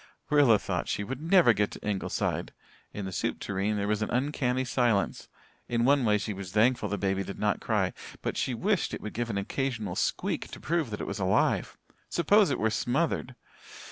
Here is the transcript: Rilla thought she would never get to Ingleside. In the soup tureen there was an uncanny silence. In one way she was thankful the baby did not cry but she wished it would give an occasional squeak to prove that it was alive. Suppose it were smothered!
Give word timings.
Rilla 0.31 0.57
thought 0.57 0.87
she 0.87 1.03
would 1.03 1.21
never 1.21 1.53
get 1.53 1.69
to 1.73 1.87
Ingleside. 1.87 2.53
In 2.91 3.05
the 3.05 3.11
soup 3.11 3.39
tureen 3.39 3.77
there 3.77 3.87
was 3.87 4.01
an 4.01 4.09
uncanny 4.09 4.65
silence. 4.65 5.29
In 5.69 5.85
one 5.85 6.03
way 6.05 6.17
she 6.17 6.33
was 6.33 6.51
thankful 6.51 6.89
the 6.89 6.97
baby 6.97 7.23
did 7.23 7.37
not 7.37 7.59
cry 7.61 7.93
but 8.23 8.35
she 8.35 8.55
wished 8.55 8.95
it 8.95 9.01
would 9.01 9.13
give 9.13 9.29
an 9.29 9.37
occasional 9.37 9.95
squeak 9.95 10.47
to 10.49 10.59
prove 10.59 10.89
that 10.89 11.01
it 11.01 11.05
was 11.07 11.19
alive. 11.19 11.77
Suppose 12.09 12.49
it 12.49 12.57
were 12.57 12.71
smothered! 12.71 13.35